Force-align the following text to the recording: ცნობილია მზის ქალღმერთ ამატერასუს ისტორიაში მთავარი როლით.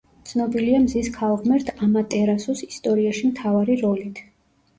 ცნობილია 0.27 0.77
მზის 0.85 1.09
ქალღმერთ 1.17 1.69
ამატერასუს 1.89 2.65
ისტორიაში 2.69 3.31
მთავარი 3.35 3.79
როლით. 3.85 4.25